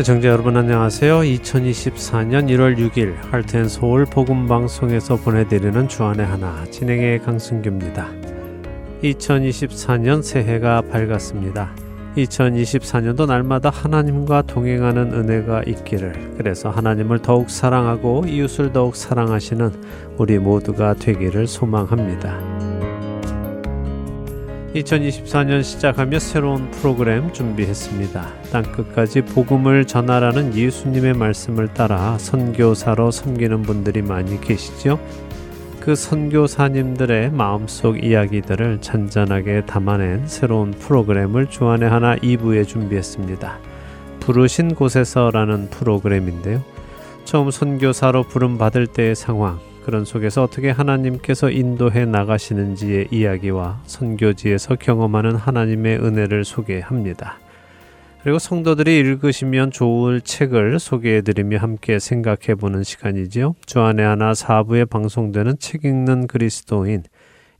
[0.00, 1.18] 애청자 여러분 안녕하세요.
[1.18, 8.08] 2024년 1월 6일 할텐 서울 복음 방송에서 보내드리는 주안의 하나 진행의 강승규입니다.
[9.04, 11.74] 2024년 새해가 밝았습니다.
[12.16, 19.70] 2024년도 날마다 하나님과 동행하는 은혜가 있기를 그래서 하나님을 더욱 사랑하고 이웃을 더욱 사랑하시는
[20.16, 22.69] 우리 모두가 되기를 소망합니다.
[24.74, 28.32] 2024년 시작하며 새로운 프로그램 준비했습니다.
[28.52, 35.00] 땅끝까지 복음을 전하라는 예수님의 말씀을 따라 선교사로 섬기는 분들이 많이 계시죠.
[35.80, 43.58] 그 선교사님들의 마음속 이야기들을 잔잔하게 담아낸 새로운 프로그램을 주안에 하나 2부에 준비했습니다.
[44.20, 46.62] 부르신 곳에서라는 프로그램인데요.
[47.24, 55.36] 처음 선교사로 부름 받을 때의 상황, 그런 속에서 어떻게 하나님께서 인도해 나가시는지의 이야기와 선교지에서 경험하는
[55.36, 57.38] 하나님의 은혜를 소개합니다.
[58.22, 63.54] 그리고 성도들이 읽으시면 좋을 책을 소개해 드리며 함께 생각해 보는 시간이지요.
[63.64, 67.04] 주안의 하나 사부에 방송되는 책 읽는 그리스도인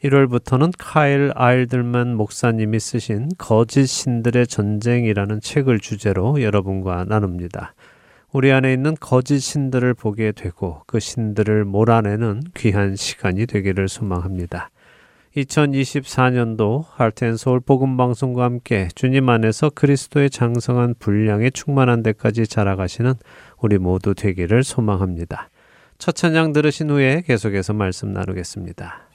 [0.05, 7.75] 1월부터는 카일 아일들만 목사님이 쓰신 거짓 신들의 전쟁이라는 책을 주제로 여러분과 나눕니다.
[8.33, 14.71] 우리 안에 있는 거짓 신들을 보게 되고 그 신들을 몰아내는 귀한 시간이 되기를 소망합니다.
[15.37, 23.15] 2024년도 할텐서울 복음 방송과 함께 주님 안에서 그리스도의 장성한 분량에 충만한 데까지 자라가시는
[23.59, 25.51] 우리 모두 되기를 소망합니다.
[25.99, 29.10] 첫 찬양 들으신 후에 계속해서 말씀 나누겠습니다.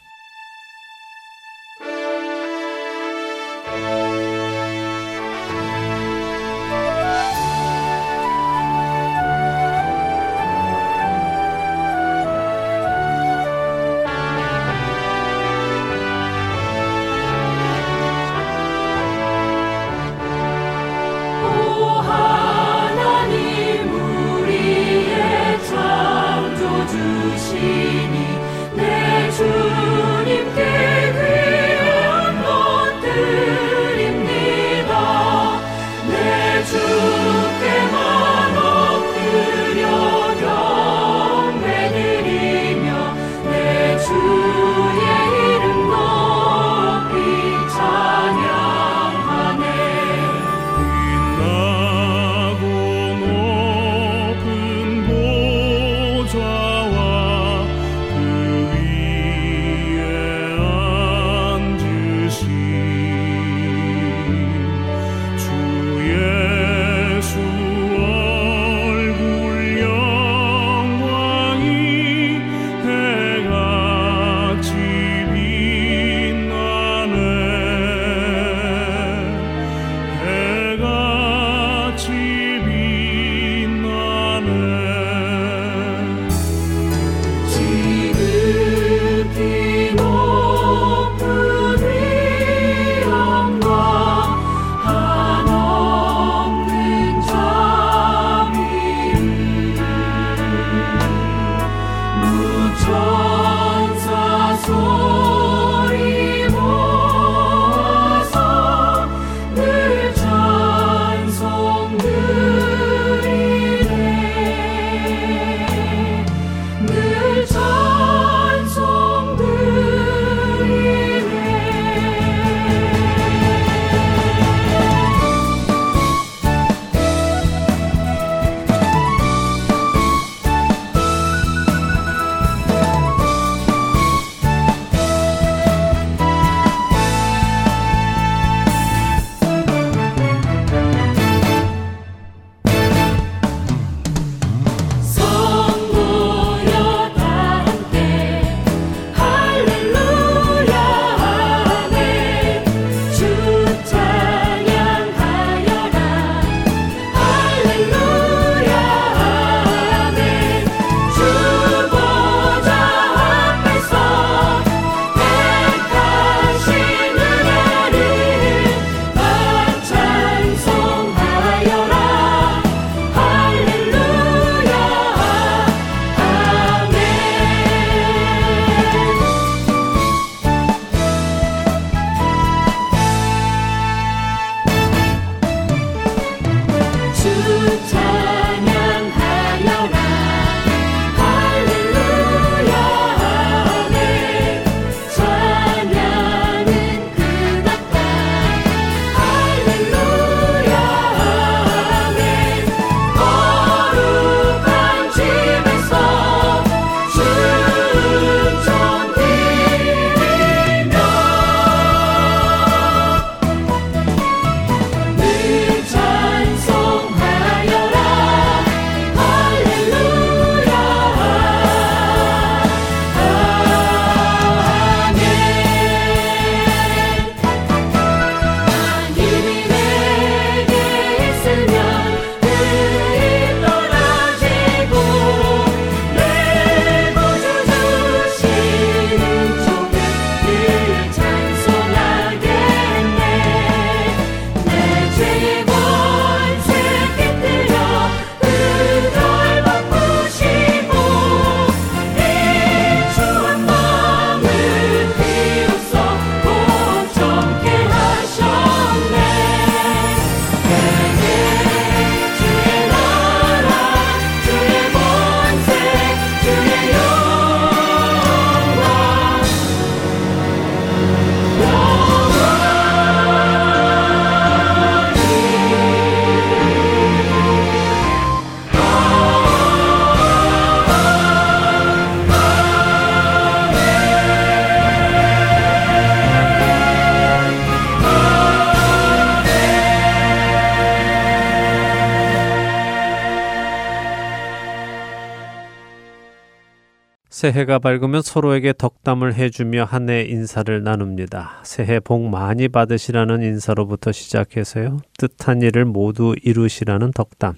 [297.46, 301.62] 새해가 밝으면 서로에게 덕담을 해주며 한 해 인사를 나눕니다.
[301.64, 304.98] 새해 복 많이 받으시라는 인사로부터 시작해서요.
[305.20, 307.54] 뜻한 일을 모두 이루시라는 덕담,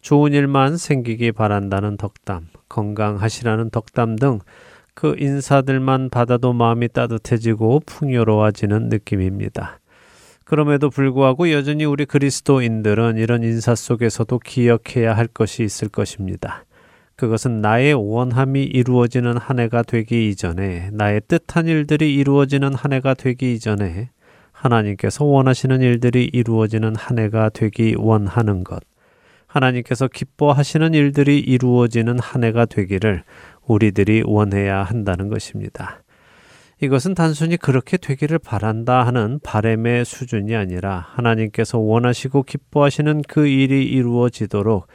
[0.00, 4.40] 좋은 일만 생기기 바란다는 덕담, 건강하시라는 덕담 등
[4.94, 9.78] 그 인사들만 받아도 마음이 따뜻해지고 풍요로워지는 느낌입니다.
[10.44, 16.64] 그럼에도 불구하고 여전히 우리 그리스도인들은 이런 인사 속에서도 기억해야 할 것이 있을 것입니다.
[17.20, 23.52] 그것은 나의 원함이 이루어지는 한 해가 되기 이전에 나의 뜻한 일들이 이루어지는 한 해가 되기
[23.52, 24.08] 이전에
[24.52, 28.82] 하나님께서 원하시는 일들이 이루어지는 한 해가 되기 원하는 것.
[29.46, 33.22] 하나님께서 기뻐하시는 일들이 이루어지는 한 해가 되기를
[33.66, 36.02] 우리들이 원해야 한다는 것입니다.
[36.80, 44.86] 이것은 단순히 그렇게 되기를 바란다 하는 바램의 수준이 아니라 하나님께서 원하시고 기뻐하시는 그 일이 이루어지도록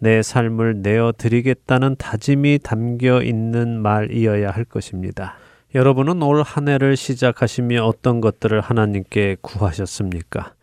[0.00, 5.34] 내 삶을 내어 드리겠다는 다짐이 담겨 있는 말이어야 할 것입니다.
[5.74, 10.54] 여러분은 올 한 해를 시작하시며 어떤 것들을 하나님께 구하셨습니까?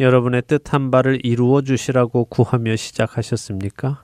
[0.00, 4.02] 여러분의 뜻한 바를 이루어 주시라고 구하며 시작하셨습니까?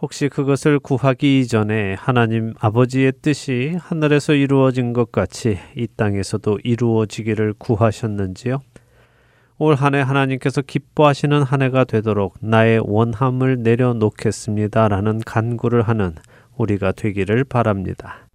[0.00, 8.60] 혹시 그것을 구하기 이전에 하나님 아버지의 뜻이 하늘에서 이루어진 것 같이 이 땅에서도 이루어지기를 구하셨는지요?
[9.62, 16.16] 올 한 해 하나님께서 기뻐하시는 한 해가 되도록 나의 원함을 내려놓겠습니다라는 간구를 하는
[16.56, 18.26] 우리가 되기를 바랍니다.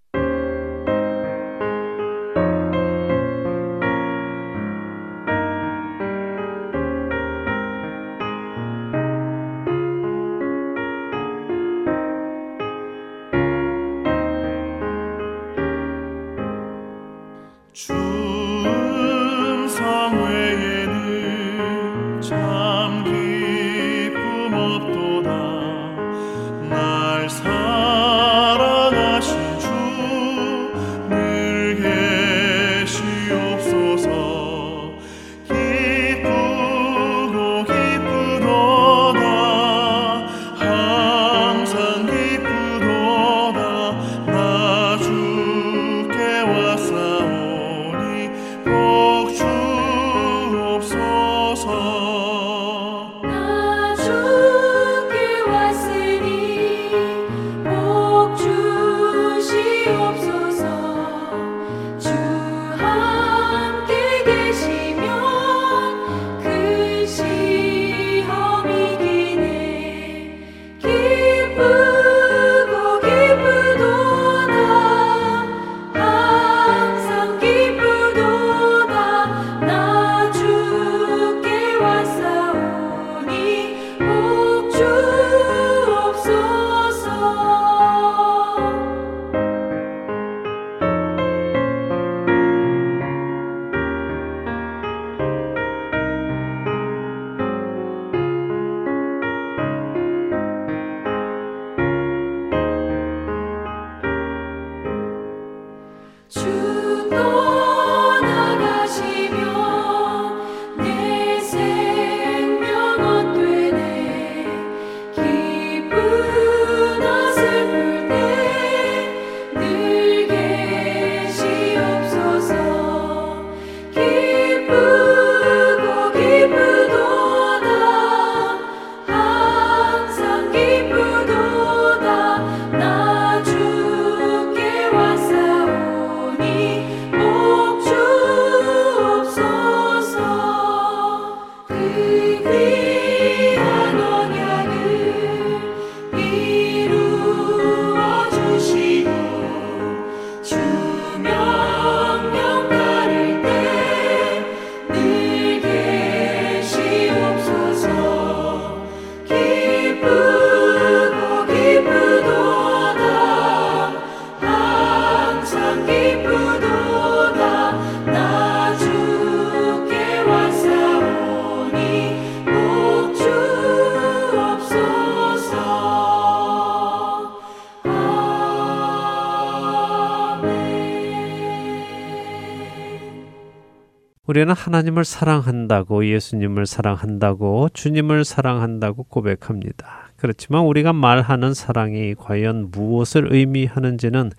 [184.68, 190.09] 하나님을 사랑한다고 예수님을 사랑한다고 주님을 사랑한다고 고백합니다.
[190.18, 194.31] 그렇지만 우리가 말하는 사랑이 과연 무엇을 의미하는지는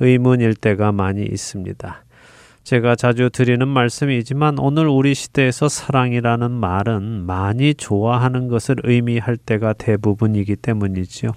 [0.00, 2.04] 의문일 때가 많이 있습니다.
[2.62, 10.56] 제가 자주 드리는 말씀이지만 오늘 우리 시대에서 사랑이라는 말은 많이 좋아하는 것을 의미할 때가 대부분이기
[10.56, 11.30] 때문이지요.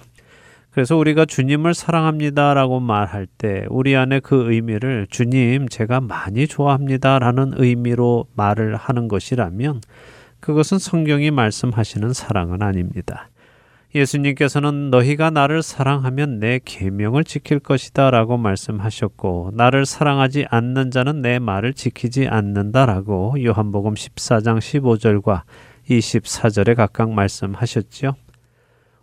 [0.74, 8.26] 그래서 우리가 주님을 사랑합니다라고 말할 때 우리 안에 그 의미를 주님 제가 많이 좋아합니다라는 의미로
[8.34, 9.82] 말을 하는 것이라면
[10.40, 13.28] 그것은 성경이 말씀하시는 사랑은 아닙니다.
[13.94, 21.74] 예수님께서는 너희가 나를 사랑하면 내 계명을 지킬 것이다라고 말씀하셨고 나를 사랑하지 않는 자는 내 말을
[21.74, 25.42] 지키지 않는다라고 요한복음 14장 15절과
[25.88, 28.16] 24절에 각각 말씀하셨지요.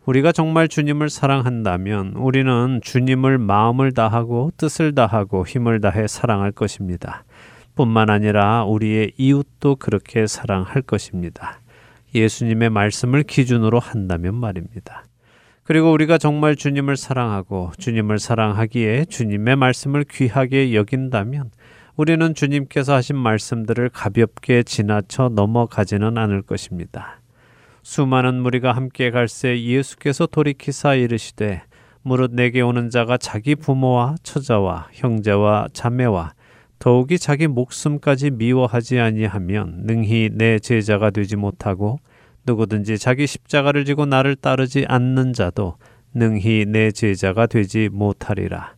[0.06, 7.24] 우리가 정말 주님을 사랑한다면 우리는 주님을 마음을 다하고 뜻을 다하고 힘을 다해 사랑할 것입니다.
[7.76, 11.60] 뿐만 아니라 우리의 이웃도 그렇게 사랑할 것입니다.
[12.16, 15.06] 예수님의 말씀을 기준으로 한다면 말입니다.
[15.64, 21.52] 그리고 우리가 정말 주님을 사랑하고 주님을 사랑하기에 주님의 말씀을 귀하게 여긴다면
[21.96, 27.21] 우리는 주님께서 하신 말씀들을 가볍게 지나쳐 넘어가지는 않을 것입니다.
[27.84, 31.64] 수많은 무리가 함께 갈새 예수께서 돌이키사 이르시되
[32.04, 36.34] 무릇 내게 오는 자가 자기 부모와 처자와 형제와 자매와
[36.80, 42.00] 더욱이 자기 목숨까지 미워하지 아니하면 능히 내 제자가 되지 못하고
[42.46, 45.76] 누구든지 자기 십자가를 지고 나를 따르지 않는 자도
[46.14, 48.76] 능히 내 제자가 되지 못하리라.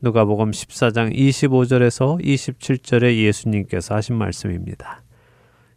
[0.00, 5.02] 누가복음 14장 25절에서 27절에 예수님께서 하신 말씀입니다.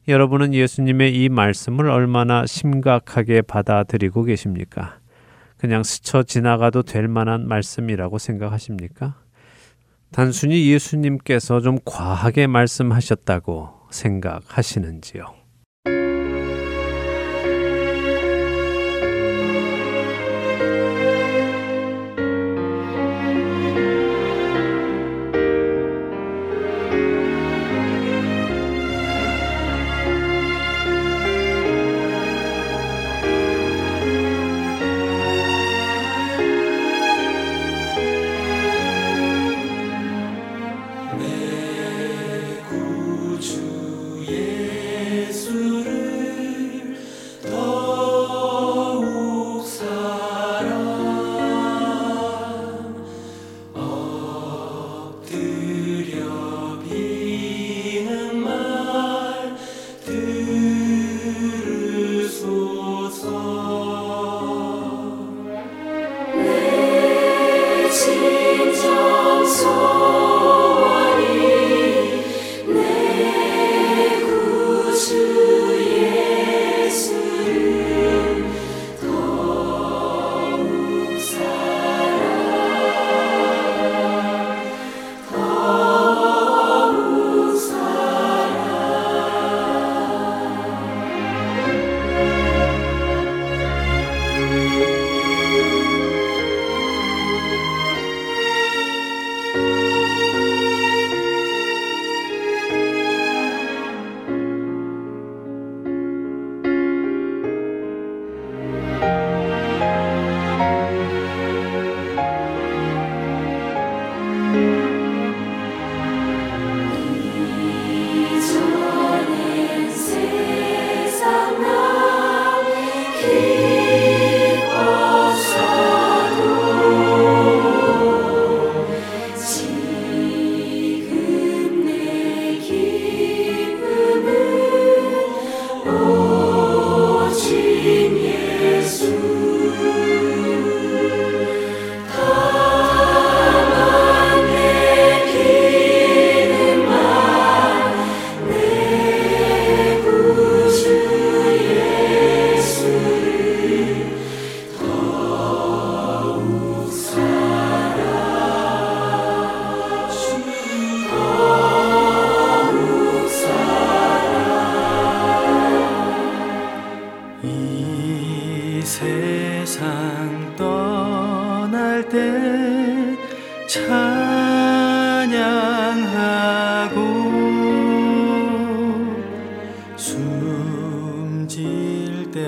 [0.08, 5.00] 여러분은 예수님의 이 말씀을 얼마나 심각하게 받아들이고 계십니까?
[5.58, 9.16] 그냥 스쳐 지나가도 될 만한 말씀이라고 생각하십니까?
[10.12, 15.35] 단순히 예수님께서 좀 과하게 말씀하셨다고 생각하시는지요?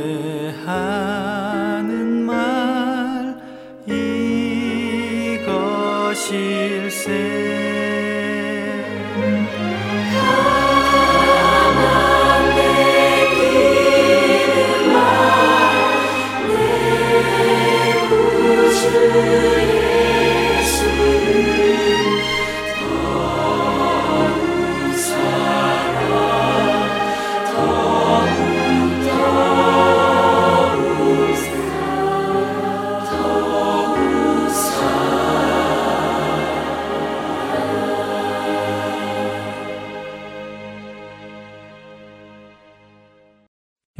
[0.07, 1.16] 함께하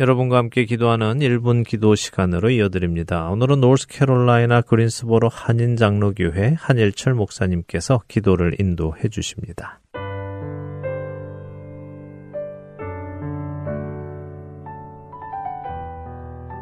[0.07, 3.27] 여러분과 함께 기도하는 1분 기도 시간으로 이어드립니다.
[3.29, 9.81] 오늘은 노스캐롤라이나 그린스보로 한인 장로교회 한일철 목사님께서 기도를 인도해 주십니다.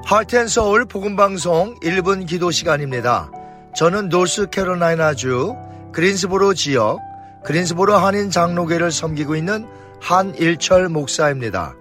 [0.05, 3.31] 하트앤서울 복음방송 1분 기도 시간입니다.
[3.75, 5.55] 저는 노스캐롤라이나주
[5.93, 6.99] 그린스보로 지역
[7.43, 9.67] 그린스보로 한인 장로교를 섬기고 있는
[10.01, 11.75] 한일철 목사입니다.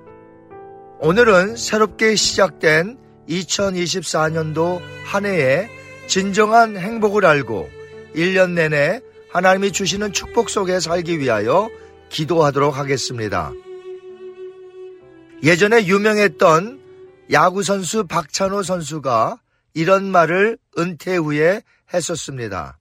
[1.05, 2.97] 오늘은 새롭게 시작된
[3.29, 5.69] 2024년도 한 해에
[6.07, 7.69] 진정한 행복을 알고
[8.15, 11.69] 1년 내내 하나님이 주시는 축복 속에 살기 위하여
[12.09, 13.53] 기도하도록 하겠습니다.
[15.43, 16.81] 예전에 유명했던
[17.31, 19.37] 야구선수 박찬호 선수가
[19.75, 21.61] 이런 말을 은퇴 후에
[21.93, 22.79] 했었습니다.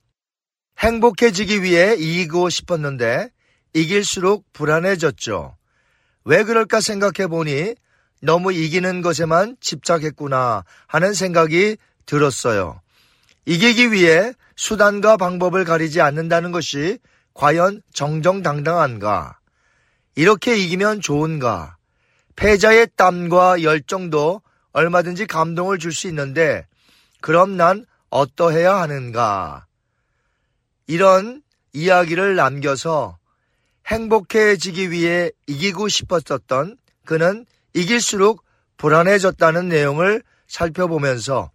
[0.80, 3.32] 행복해지기 위해 이기고 싶었는데
[3.74, 5.58] 이길수록 불안해졌죠.
[6.24, 7.76] 왜 그럴까 생각해 보니
[8.24, 12.80] 너무 이기는 것에만 집착했구나 하는 생각이 들었어요.
[13.46, 17.00] 이기기 위해 수단과 방법을 가리지 않는다는 것이
[17.34, 19.38] 과연 정정당당한가?
[20.16, 21.76] 이렇게 이기면 좋은가?
[22.38, 26.66] 패자의 땀과 열정도 얼마든지 감동을 줄 수 있는데,
[27.20, 29.66] 그럼 난 어떠해야 하는가?
[30.88, 31.42] 이런
[31.74, 33.18] 이야기를 남겨서
[33.88, 38.44] 행복해지기 위해 이기고 싶었었던 그는 이길수록
[38.78, 41.52] 불안해졌다는 내용을 살펴보면서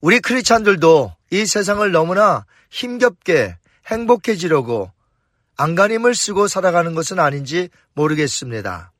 [0.00, 4.90] 우리 크리찬들도 이 세상을 너무나 힘겹게 행복해지려고
[5.56, 8.92] 안간힘을 쓰고 살아가는 것은 아닌지 모르겠습니다.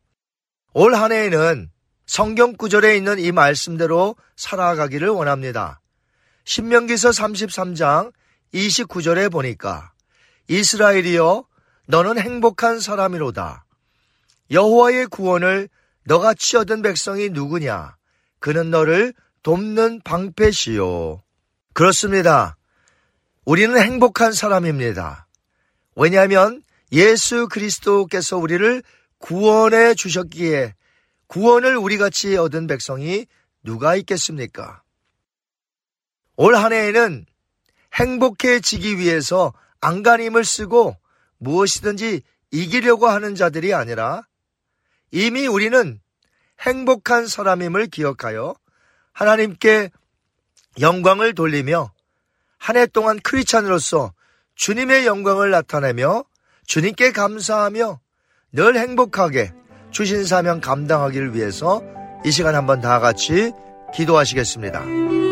[0.73, 1.71] 올 한 해에는
[2.07, 5.81] 성경 구절에 있는 이 말씀대로 살아가기를 원합니다.
[6.45, 8.12] 신명기서 33장
[8.55, 9.92] 29절에 보니까
[10.49, 11.45] 이스라엘이여
[11.88, 13.64] 너는 행복한 사람이로다.
[14.51, 15.69] 여호와의 구원을
[16.07, 17.97] 너가치 얻은 백성이 누구냐?
[18.38, 21.23] 그는 너를 돕는 방패시요.
[21.73, 22.57] 그렇습니다.
[23.45, 25.27] 우리는 행복한 사람입니다.
[25.97, 28.83] 왜냐하면 예수 그리스도께서 우리를
[29.19, 30.75] 구원해 주셨기에
[31.27, 33.27] 구원을 우리 같이 얻은 백성이
[33.62, 34.83] 누가 있겠습니까?
[36.37, 37.27] 올 한 해에는
[37.95, 40.97] 행복해지기 위해서 안간힘을 쓰고
[41.38, 44.23] 무엇이든지 이기려고 하는 자들이 아니라
[45.11, 46.01] 이미 우리는
[46.61, 48.55] 행복한 사람임을 기억하여
[49.12, 49.90] 하나님께
[50.81, 51.92] 영광을 돌리며
[52.59, 54.12] 한 해 동안 크리찬으로서
[54.57, 56.25] 주님의 영광을 나타내며
[56.66, 58.01] 주님께 감사하며
[58.53, 59.53] 늘 행복하게
[59.90, 61.83] 주신 사명 감당하기를 위해서
[62.25, 63.53] 이 시간 한번 다 같이
[63.95, 65.26] 기도하시겠습니다.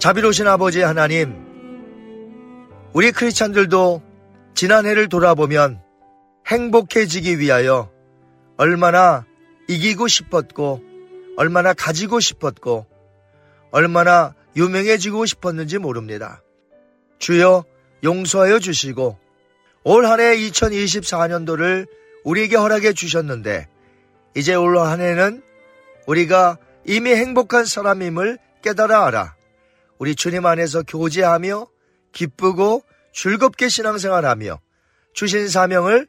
[0.00, 1.34] 자비로우신 아버지 하나님,
[2.94, 4.00] 우리 크리스찬들도
[4.54, 5.82] 지난해를 돌아보면
[6.46, 7.90] 행복해지기 위하여
[8.56, 9.26] 얼마나
[9.68, 10.80] 이기고 싶었고
[11.36, 12.86] 얼마나 가지고 싶었고
[13.72, 16.40] 얼마나 유명해지고 싶었는지 모릅니다.
[17.18, 17.64] 주여
[18.02, 19.18] 용서하여 주시고
[19.84, 21.86] 올 한 해 2024년도를
[22.24, 23.68] 우리에게 허락해 주셨는데
[24.34, 25.42] 이제 올 한 해는
[26.06, 29.34] 우리가 이미 행복한 사람임을 깨달아 알아.
[30.00, 31.66] 우리 주님 안에서 교제하며
[32.12, 32.82] 기쁘고
[33.12, 34.58] 즐겁게 신앙생활하며
[35.12, 36.08] 주신 사명을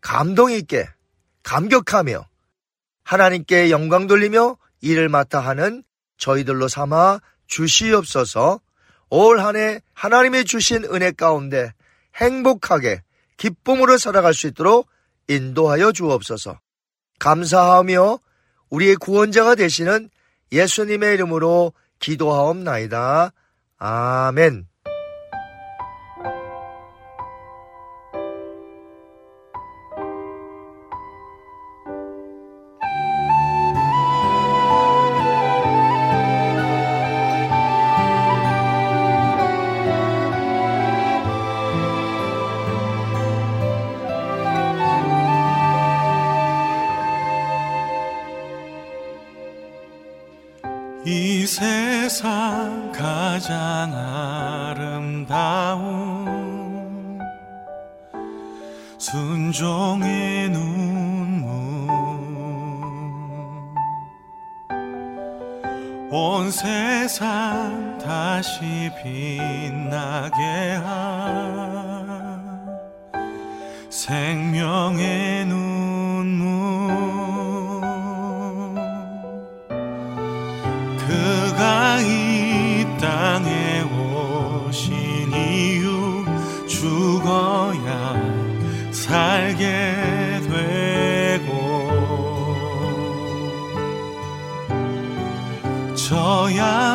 [0.00, 0.88] 감동 있게
[1.42, 2.24] 감격하며
[3.02, 5.82] 하나님께 영광 돌리며 일을 맡아 하는
[6.16, 8.60] 저희들로 삼아 주시옵소서.
[9.10, 11.72] 올 한 해 하나님의 주신 은혜 가운데
[12.14, 13.02] 행복하게
[13.36, 14.88] 기쁨으로 살아갈 수 있도록
[15.26, 16.60] 인도하여 주옵소서.
[17.18, 18.20] 감사하며
[18.70, 20.08] 우리의 구원자가 되시는
[20.52, 23.32] 예수님의 이름으로 기도하옵나이다.
[23.78, 24.66] 아멘.
[66.14, 70.42] 온 세상 다시 빛나게
[70.84, 72.68] 한
[73.88, 76.81] 생명의 눈물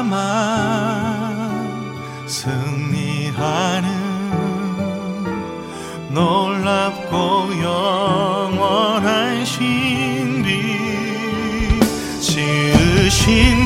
[0.08, 1.68] 저야만
[2.26, 3.88] 승리하는
[6.10, 10.50] 놀랍고 영원한 신비
[12.22, 13.57] 지으신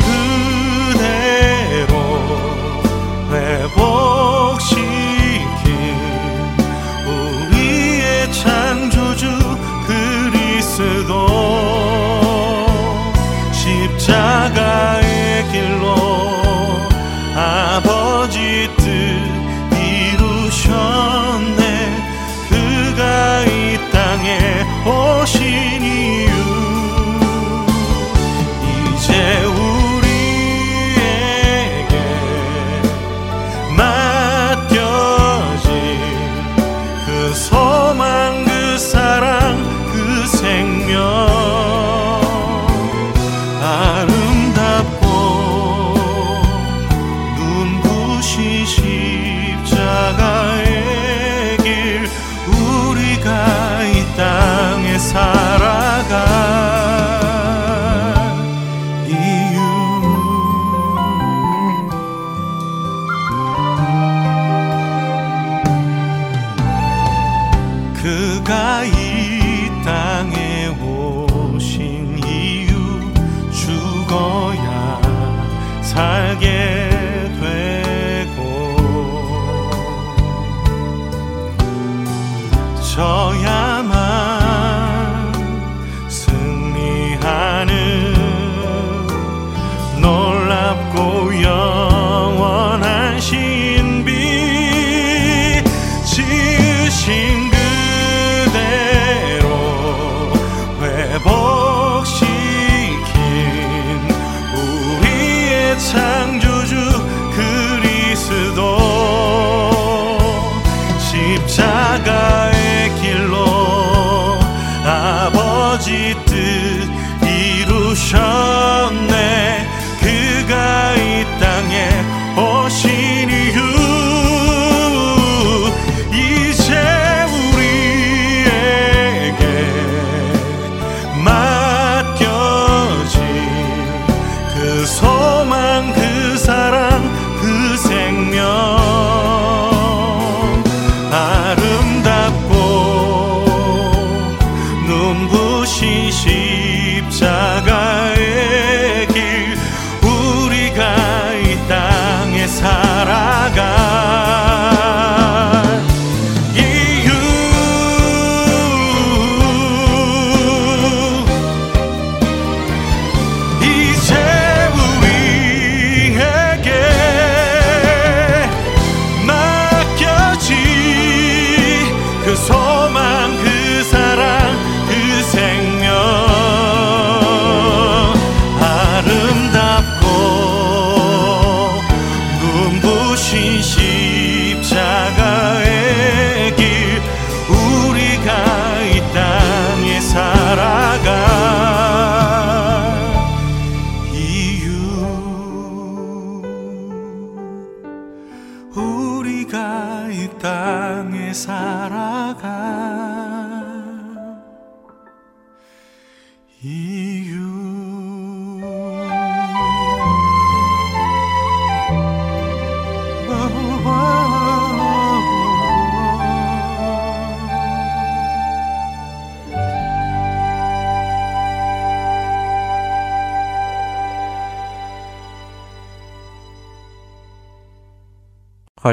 [24.83, 25.20] 땅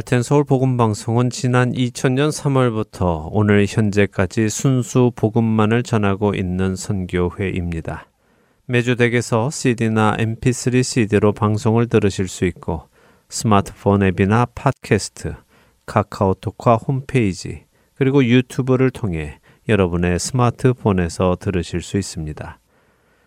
[0.09, 8.07] 할텐 서울 복음 방송은 지난 2000년 3월부터 오늘 현재까지 순수 복음만을 전하고 있는 선교회입니다.
[8.65, 12.89] 매주 댁에서 CD나 MP3 CD로 방송을 들으실 수 있고
[13.29, 15.35] 스마트폰 앱이나 팟캐스트,
[15.85, 22.59] 카카오톡과 홈페이지, 그리고 유튜브를 통해 여러분의 스마트폰에서 들으실 수 있습니다.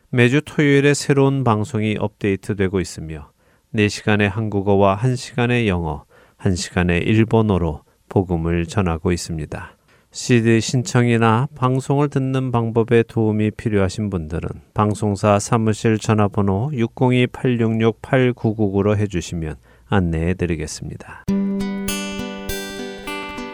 [0.09, 3.29] 매주 토요일에 새로운 방송이 업데이트되고 있으며
[3.75, 6.05] 4시간의 한국어와 1시간의 영어,
[6.43, 9.77] 1시간의 일본어로 복음을 전하고 있습니다.
[10.13, 19.55] CD 신청이나 방송을 듣는 방법에 도움이 필요하신 분들은 방송사 사무실 전화번호 602-866-8999로 해주시면
[19.87, 21.23] 안내해 드리겠습니다.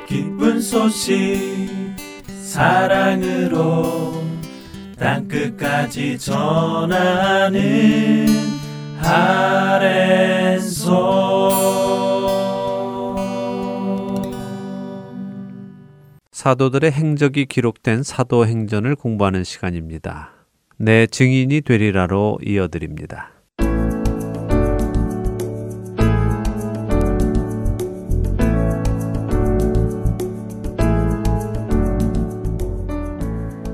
[0.07, 1.95] 기쁜 소식
[2.41, 4.23] 사랑으로
[4.97, 8.25] 땅끝까지 전하는
[8.99, 10.97] 아랜소
[16.47, 20.31] 사도들의 행적이 기록된 사도행전을 공부하는 시간입니다.
[20.77, 23.31] 내 증인이 되리라로 이어드립니다.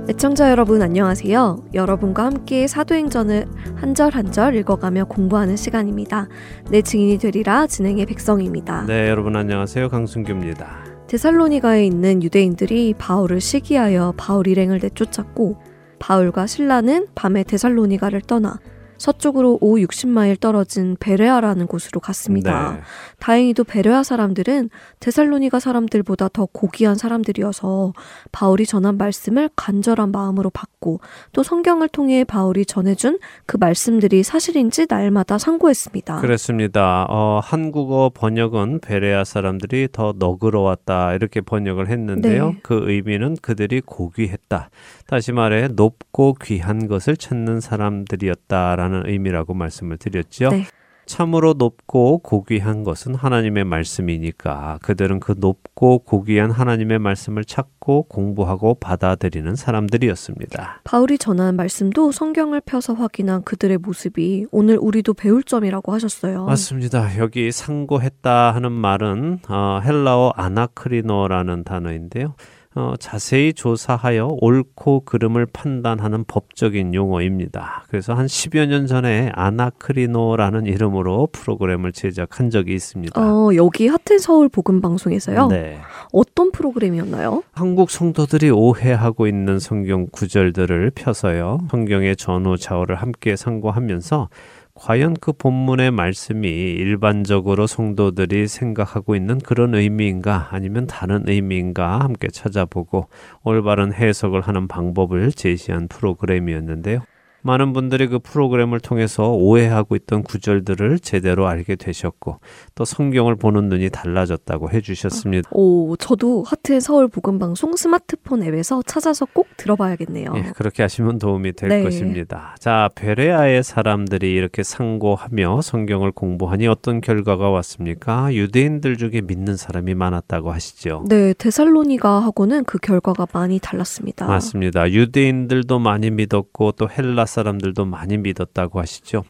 [0.09, 1.65] 애청자 여러분 안녕하세요.
[1.75, 6.27] 여러분과 함께 사도행전을 한 절 한 절 읽어가며 공부하는 시간입니다.
[6.71, 8.87] 내 증인이 되리라 진행의 백성입니다.
[8.87, 9.89] 네, 여러분 안녕하세요.
[9.89, 10.92] 강순규입니다.
[11.13, 15.57] 데살로니가에 있는 유대인들이 바울을 시기하여 바울 일행을 내쫓았고
[15.99, 18.59] 바울과 신라는 밤에 데살로니가를 떠나
[18.97, 22.73] 서쪽으로 5, 60마일 떨어진 베레아라는 곳으로 갔습니다.
[22.73, 22.81] 네.
[23.19, 27.93] 다행히도 베레아 사람들은 데살로니가 사람들보다 더 고귀한 사람들이어서
[28.31, 30.99] 바울이 전한 말씀을 간절한 마음으로 받고
[31.31, 36.21] 또 성경을 통해 바울이 전해준 그 말씀들이 사실인지 날마다 상고했습니다.
[36.21, 37.05] 그렇습니다.
[37.09, 42.47] 어, 한국어 번역은 베레아 사람들이 더 너그러웠다 이렇게 번역을 했는데요.
[42.47, 42.59] 네.
[42.63, 44.69] 그 의미는 그들이 고귀했다.
[45.13, 50.49] 다시 말해 높고 귀한 것을 찾는 사람들이었다라는 의미라고 말씀을 드렸죠.
[50.49, 50.65] 네.
[51.05, 59.55] 참으로 높고 고귀한 것은 하나님의 말씀이니까 그들은 그 높고 고귀한 하나님의 말씀을 찾고 공부하고 받아들이는
[59.55, 60.81] 사람들이었습니다.
[60.83, 66.45] 바울이 전한 말씀도 성경을 펴서 확인한 그들의 모습이 오늘 우리도 배울 점이라고 하셨어요.
[66.45, 67.19] 맞습니다.
[67.19, 72.33] 여기 상고했다 하는 말은 어, 헬라어 아나크리노라는 단어인데요.
[72.75, 77.85] 어, 자세히 조사하여 옳고 그름을 판단하는 법적인 용어입니다.
[77.87, 83.19] 그래서 한 10여 년 전에 아나크리노라는 이름으로 프로그램을 제작한 적이 있습니다.
[83.19, 85.47] 어, 여기 하트 서울 복음 방송에서요.
[85.47, 85.77] 네.
[86.11, 87.43] 어떤 프로그램이었나요?
[87.51, 91.59] 한국 성도들이 오해하고 있는 성경 구절들을 펴서요.
[91.69, 94.29] 성경의 전후 좌우를 함께 상고하면서
[94.75, 103.07] 과연 그 본문의 말씀이 일반적으로 성도들이 생각하고 있는 그런 의미인가 아니면 다른 의미인가 함께 찾아보고
[103.43, 107.01] 올바른 해석을 하는 방법을 제시한 프로그램이었는데요.
[107.43, 112.39] 많은 분들이 그 프로그램을 통해서 오해하고 있던 구절들을 제대로 알게 되셨고
[112.75, 115.49] 또 성경을 보는 눈이 달라졌다고 해주셨습니다.
[115.51, 120.33] 오, 저도 하트 서울 복음 방송 스마트폰 앱에서 찾아서 꼭 들어봐야겠네요.
[120.35, 121.83] 예, 그렇게 하시면 도움이 될 네.
[121.83, 122.55] 것입니다.
[122.59, 128.33] 자, 베레아의 사람들이 이렇게 상고하며 성경을 공부하니 어떤 결과가 왔습니까?
[128.33, 131.05] 유대인들 중에 믿는 사람이 많았다고 하시죠.
[131.09, 134.27] 네, 데살로니가 하고는 그 결과가 많이 달랐습니다.
[134.27, 134.89] 맞습니다.
[134.89, 139.23] 유대인들도 많이 믿었고 또 헬라 사람들도 많이 믿었다고 하시죠.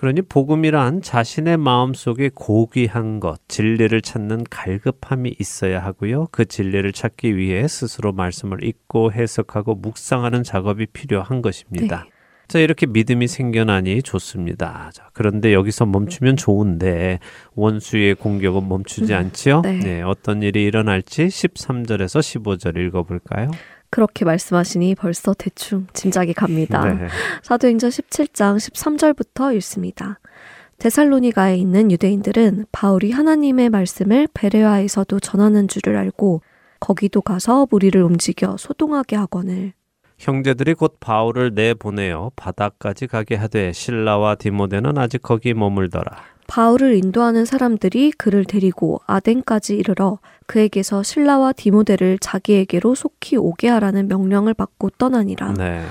[0.00, 6.28] 그러니 복음이란 자신의 마음 속에 고귀한 것, 진리를 찾는 갈급함이 있어야 하고요.
[6.32, 12.04] 그 진리를 찾기 위해 스스로 말씀을 읽고 해석하고 묵상하는 작업이 필요한 것입니다.
[12.04, 12.10] 네.
[12.48, 14.90] 자, 이렇게 믿음이 생겨나니 좋습니다.
[14.94, 17.20] 자, 그런데 여기서 멈추면 좋은데
[17.54, 19.60] 원수의 공격은 멈추지 음, 않지요?
[19.60, 20.02] 네.
[20.02, 23.50] 어떤 일이 일어날지 13절에서 15절 읽어 볼까요?
[23.90, 26.84] 그렇게 말씀하시니 벌써 대충 짐작이 갑니다.
[26.84, 27.08] 네.
[27.42, 30.18] 사도행전 17장 13절부터 읽습니다.
[30.78, 36.40] 데살로니가에 있는 유대인들은 바울이 하나님의 말씀을 베레아에서도 전하는 줄을 알고
[36.78, 39.74] 거기도 가서 무리를 움직여 소동하게 하거늘
[40.20, 46.14] 형제들이 곧 바울을 내보내어 바다까지 가게 하되 신라와 디모데는 아직 거기 머물더라.
[46.46, 54.52] 바울을 인도하는 사람들이 그를 데리고 아덴까지 이르러 그에게서 신라와 디모데를 자기에게로 속히 오게 하라는 명령을
[54.52, 55.54] 받고 떠나니라.
[55.54, 55.86] 네.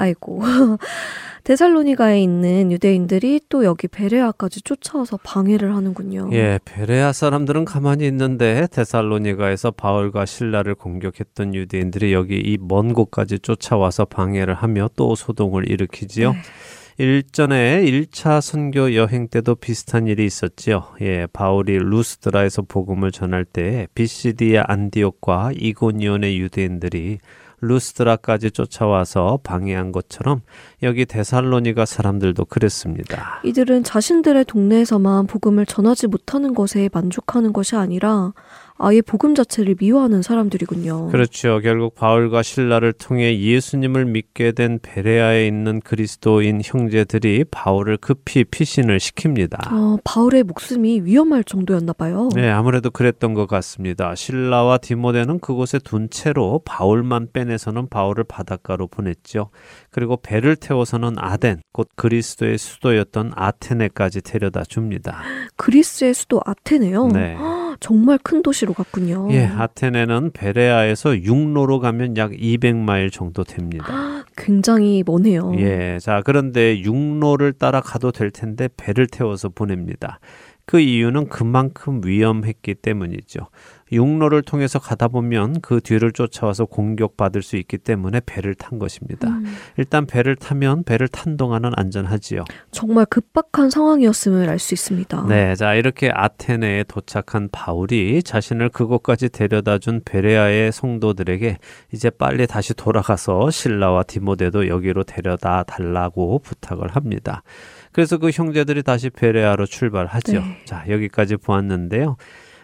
[0.00, 0.42] 아이고.
[1.44, 6.28] 데살로니가에 있는 유대인들이 또 여기 베레아까지 쫓아와서 방해를 하는군요.
[6.32, 14.04] 예, 베레아 사람들은 가만히 있는데 데살로니가에서 바울과 신라를 공격했던 유대인들이 여기 이 먼 곳까지 쫓아와서
[14.04, 16.32] 방해를 하며 또 소동을 일으키지요.
[16.32, 16.38] 네.
[16.98, 20.84] 일전에 1차 선교 여행 때도 비슷한 일이 있었지요.
[21.00, 27.18] 예, 바울이 루스드라에서 복음을 전할 때 비시디아 안디옥과 이고니온의 유대인들이
[27.60, 30.42] 루스드라까지 쫓아와서 방해한 것처럼
[30.82, 33.40] 여기 데살로니가 사람들도 그랬습니다.
[33.44, 38.32] 이들은 자신들의 동네에서만 복음을 전하지 못하는 것에 만족하는 것이 아니라
[38.82, 41.08] 아예 복음 자체를 미워하는 사람들이군요.
[41.08, 41.60] 그렇죠.
[41.62, 49.70] 결국 바울과 신라를 통해 예수님을 믿게 된 베레아에 있는 그리스도인 형제들이 바울을 급히 피신을 시킵니다.
[49.70, 52.30] 어, 바울의 목숨이 위험할 정도였나 봐요.
[52.34, 54.14] 네, 아무래도 그랬던 것 같습니다.
[54.14, 59.50] 신라와 디모데는 그곳에 둔 채로 바울만 빼내서는 바울을 바닷가로 보냈죠.
[59.90, 65.20] 그리고 배를 태워서는 아덴, 곧 그리스도의 수도였던 아테네까지 데려다 줍니다.
[65.56, 67.08] 그리스의 수도 아테네요.
[67.08, 67.36] 네.
[67.80, 69.28] 정말 큰 도시로 갔군요.
[69.32, 74.24] 예, 아테네는 베레아에서 육로로 가면 약 200마일 정도 됩니다.
[74.36, 75.54] 굉장히 머네요.
[75.56, 80.20] 예, 자, 그런데 육로를 따라 가도 될 텐데 배를 태워서 보냅니다.
[80.66, 83.48] 그 이유는 그만큼 위험했기 때문이죠.
[83.92, 89.28] 육로를 통해서 가다 보면 그 뒤를 쫓아와서 공격받을 수 있기 때문에 배를 탄 것입니다.
[89.28, 92.44] 음, 일단 배를 타면 배를 탄 동안은 안전하지요.
[92.70, 95.24] 정말 급박한 상황이었음을 알 수 있습니다.
[95.26, 101.56] 네, 자 이렇게 아테네에 도착한 바울이 자신을 그곳까지 데려다 준 베레아의 성도들에게
[101.92, 107.42] 이제 빨리 다시 돌아가서 신라와 디모데도 여기로 데려다 달라고 부탁을 합니다.
[107.92, 110.32] 그래서 그 형제들이 다시 베레아로 출발하죠.
[110.32, 110.62] 네.
[110.64, 112.16] 자 여기까지 보았는데요.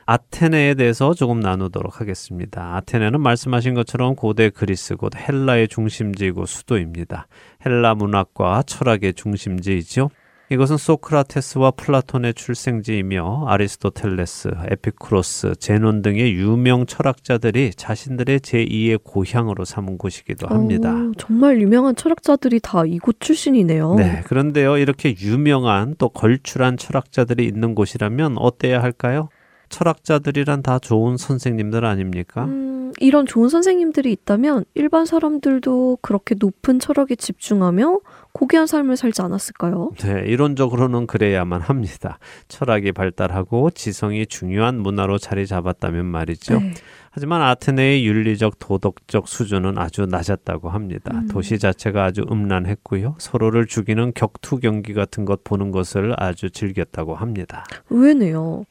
[0.07, 2.76] 아테네에 대해서 조금 나누도록 하겠습니다.
[2.76, 7.26] 아테네는 말씀하신 것처럼 고대 그리스 곧 헬라의 중심지이고 수도입니다.
[7.66, 10.11] 헬라 문학과 철학의 중심지이죠.
[10.48, 20.46] 이것은 소크라테스와 플라톤의 출생지이며 아리스토텔레스, 에피쿠로스, 제논 등의 유명 철학자들이 자신들의 제2의 고향으로 삼은 곳이기도
[20.46, 20.94] 합니다.
[20.94, 23.96] 오, 정말 유명한 철학자들이 다 이곳 출신이네요.
[23.96, 29.30] 네, 그런데요, 이렇게 유명한 또 걸출한 철학자들이 있는 곳이라면 어때야 할까요?
[29.68, 32.44] 철학자들이란 다 좋은 선생님들 아닙니까?
[32.44, 38.00] 음, 이런 좋은 선생님들이 있다면 일반 사람들도 그렇게 높은 철학에 집중하며
[38.32, 39.92] 고귀한 삶을 살지 않았을까요?
[39.98, 42.18] 네, 이론적으로는 그래야만 합니다.
[42.48, 46.60] 철학이 발달하고 지성이 중요한 문화로 자리 잡았다면 말이죠.
[46.60, 46.74] 네.
[47.10, 51.12] 하지만 아테네의 윤리적 도덕적 수준은 아주 낮았다고 합니다.
[51.14, 51.28] 음.
[51.28, 53.14] 도시 자체가 아주 음란했고요.
[53.16, 57.64] 서로를 죽이는 격투 경기 같은 것 보는 것을 아주 즐겼다고 합니다.
[57.88, 58.66] 의외네요.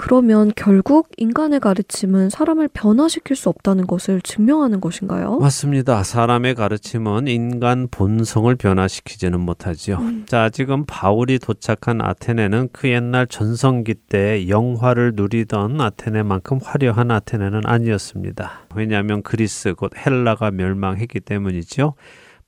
[0.00, 5.36] 그러면 결국 인간의 가르침은 사람을 변화시킬 수 없다는 것을 증명하는 것인가요?
[5.36, 6.02] 맞습니다.
[6.04, 9.98] 사람의 가르침은 인간 본성을 변화시키지는 못하지요.
[9.98, 10.24] 음.
[10.26, 18.68] 자, 지금 바울이 도착한 아테네는 그 옛날 전성기 때 영화를 누리던 아테네만큼 화려한 아테네는 아니었습니다.
[18.74, 21.92] 왜냐하면 그리스 곧 헬라가 멸망했기 때문이죠.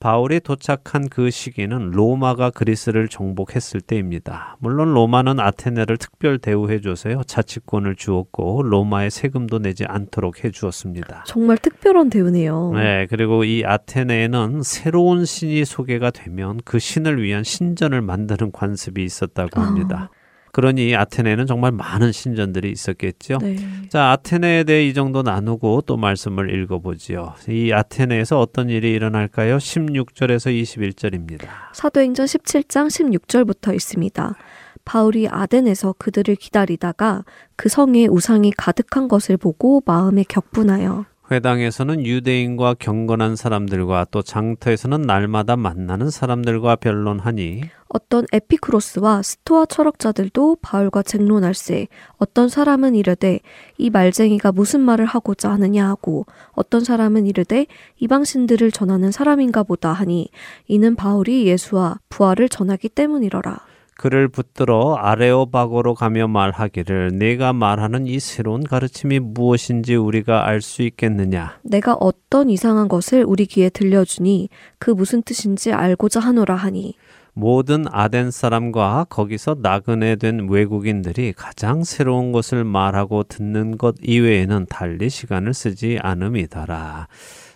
[0.03, 4.57] 바울이 도착한 그 시기는 로마가 그리스를 정복했을 때입니다.
[4.59, 11.23] 물론 로마는 아테네를 특별 대우해 줘서요 자치권을 주었고 로마의 세금도 내지 않도록 해 주었습니다.
[11.29, 12.73] 정말 특별한 대우네요.
[12.75, 19.61] 네, 그리고 이 아테네에는 새로운 신이 소개가 되면 그 신을 위한 신전을 만드는 관습이 있었다고
[19.61, 20.11] 합니다.
[20.53, 23.39] 그러니 아테네에는 정말 많은 신전들이 있었겠죠.
[23.39, 23.57] 네.
[23.89, 27.35] 자, 아테네에 대해 이 정도 나누고 또 말씀을 읽어보지요.
[27.49, 29.57] 이 아테네에서 어떤 일이 일어날까요?
[29.57, 31.49] 16절에서 21절입니다.
[31.73, 34.37] 사도행전 17장 16절부터 있습니다.
[34.85, 37.25] 바울이 아덴에서 그들을 기다리다가
[37.57, 45.57] 그 성에 우상이 가득한 것을 보고 마음에 격분하여 회당에서는 유대인과 경건한 사람들과 또 장터에서는 날마다
[45.57, 53.41] 만나는 사람들과 변론하니 어떤 에피크로스와 스토아 철학자들도 바울과 쟁론할세 어떤 사람은 이르되
[53.79, 57.67] 이 말쟁이가 무슨 말을 하고자 하느냐 하고 어떤 사람은 이르되
[57.99, 60.31] 이방신들을 전하는 사람인가 보다 하니
[60.67, 63.72] 이는 바울이 예수와 부활을 전하기 때문이러라.
[64.03, 71.61] 그를 붙들어 아레오바고로 가며 말하기를 내가 말하는 이 새로운 가르침이 무엇인지 우리가 알 수 있겠느냐
[71.63, 74.49] 내가 어떤 이상한 것을 우리 귀에 들려주니
[74.81, 76.97] 그 무슨 뜻인지 알고자 하노라 하니
[77.33, 85.11] 모든 아덴 사람과 거기서 나그네 된 외국인들이 가장 새로운 것을 말하고 듣는 것 이외에는 달리
[85.11, 87.07] 시간을 쓰지 않음이더라.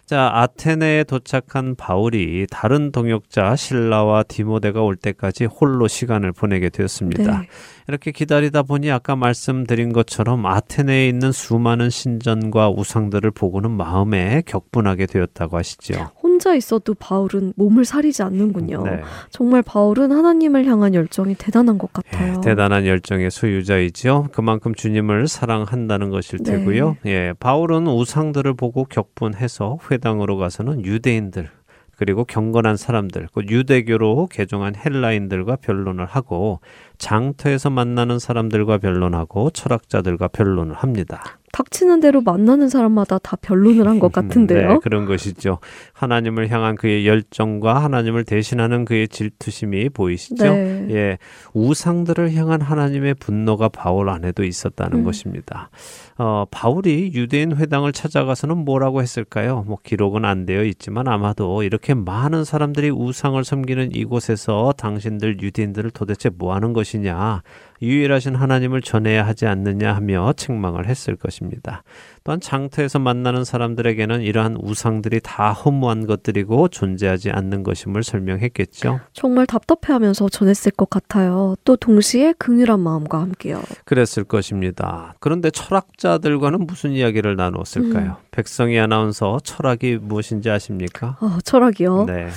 [0.07, 7.41] 자, 아테네에 도착한 바울이 다른 동역자 신라와 디모데가 올 때까지 홀로 시간을 보내게 되었습니다.
[7.41, 7.49] 네.
[7.89, 15.57] 이렇게 기다리다 보니 아까 말씀드린 것처럼 아테네에 있는 수많은 신전과 우상들을 보고는 마음에 격분하게 되었다고
[15.57, 16.13] 하시죠.
[16.37, 18.85] 혼자 있어도 바울은 몸을 사리지 않는군요.
[18.85, 19.01] 네.
[19.31, 22.35] 정말 바울은 하나님을 향한 열정이 대단한 것 같아요.
[22.37, 24.29] 예, 대단한 열정의 소유자이죠.
[24.33, 26.59] 그만큼 주님을 사랑한다는 것일 네.
[26.59, 26.99] 테고요.
[27.07, 31.49] 예, 바울은 우상들을 보고 격분해서 회당으로 가서는 유대인들
[31.97, 36.61] 그리고 경건한 사람들, 그 유대교로 개종한 헬라인들과 변론을 하고
[36.99, 41.39] 장터에서 만나는 사람들과 변론하고 철학자들과 변론을 합니다.
[41.57, 44.69] 닥치는 대로 만나는 사람마다 다 변론을 한 것 같은데요.
[44.75, 45.59] 네, 그런 것이죠.
[45.95, 50.45] 하나님을 향한 그의 열정과 하나님을 대신하는 그의 질투심이 보이시죠?
[50.45, 50.87] 네.
[50.91, 51.19] 예,
[51.55, 55.05] 우상들을 향한 하나님의 분노가 바울 안에도 있었다는 음.
[55.05, 55.71] 것입니다.
[56.19, 59.65] 어, 바울이 유대인 회당을 찾아가서는 뭐라고 했을까요?
[59.67, 66.29] 뭐 기록은 안 되어 있지만 아마도 이렇게 많은 사람들이 우상을 섬기는 이곳에서 당신들 유대인들을 도대체
[66.29, 67.43] 뭐 하는 것이냐?
[67.83, 71.83] 유일하신 하나님을 전해야 하지 않느냐 하며 책망을 했을 것입니다.
[72.25, 79.01] 또한 장터에서 만나는 사람들에게는 이러한 우상들이 다 허무한 것들이고 존재하지 않는 것임을 설명했겠죠.
[79.13, 81.55] 정말 답답해하면서 전했을 것 같아요.
[81.65, 83.63] 또 동시에 긍휼한 마음과 함께요.
[83.85, 85.15] 그랬을 것입니다.
[85.21, 88.17] 그런데 철학자들과는 무슨 이야기를 나누었을까요?
[88.33, 91.17] 백성이 아나운서 철학이 무엇인지 아십니까?
[91.21, 92.07] 어, 철학이요.
[92.07, 92.29] 네.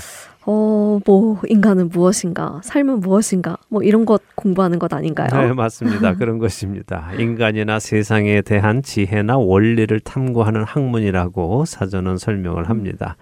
[0.52, 5.30] 어, 뭐 인간은 무엇인가, 삶은 무엇인가, 뭐 이런 것 공부하는 것 아닌가요?
[5.32, 6.16] 네, 맞습니다.
[6.16, 7.12] 그런 것입니다.
[7.20, 13.16] 인간이나 세상에 대한 지혜나 원리를 탐구하는 학문이라고 사전은 설명을 합니다.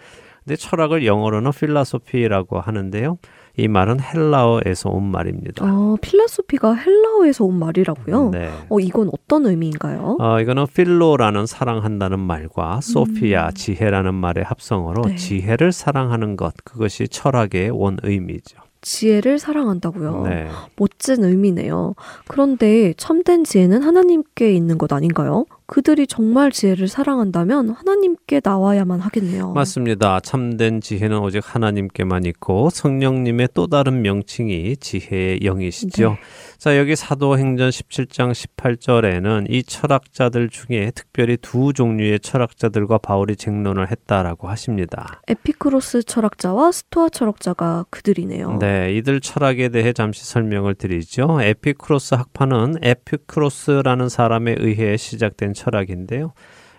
[0.46, 3.18] 근데 철학을 영어로는 필라소피라고 하는데요.
[3.58, 5.66] 이 말은 헬라어에서 온 말입니다.
[5.66, 8.30] 어, 필라소피가 헬라어에서 온 말이라고요?
[8.30, 8.50] 네.
[8.70, 10.18] 어, 이건 어떤 의미인가요?
[10.20, 15.10] 어, 이거는 필로라는 사랑한다는 말과 소피아 지혜라는 말의 합성어로 음.
[15.10, 15.16] 네.
[15.16, 18.60] 지혜를 사랑하는 것 그것이 철학의 원 의미죠.
[18.82, 20.22] 지혜를 사랑한다고요.
[20.28, 20.48] 네.
[20.76, 21.96] 멋진 의미네요.
[22.28, 25.46] 그런데 참된 지혜는 하나님께 있는 것 아닌가요?
[25.68, 29.52] 그들이 정말 지혜를 사랑한다면 하나님께 나와야만 하겠네요.
[29.52, 30.22] 맞습니다.
[30.22, 36.12] 참된 지혜는 오직 하나님께만 있고 성령님의 또 다른 명칭이 지혜의 영이시죠.
[36.12, 36.20] 네.
[36.58, 44.48] 자, 여기 사도행전 17장 18절에는 이 철학자들 중에 특별히 두 종류의 철학자들과 바울이 쟁론을 했다라고
[44.48, 45.22] 하십니다.
[45.28, 48.58] 에피쿠로스 철학자와 스토아 철학자가 그들이네요.
[48.60, 51.42] 네, 이들 철학에 대해 잠시 설명을 드리죠.
[51.42, 56.34] 에피쿠로스 학파는 에피쿠로스라는 사람에 의해 시작된 철학인데요.